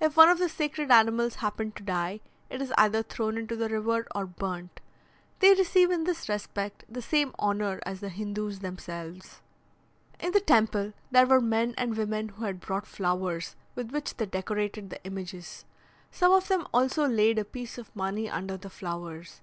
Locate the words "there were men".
11.10-11.74